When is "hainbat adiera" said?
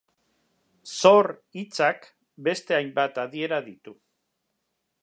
2.79-3.63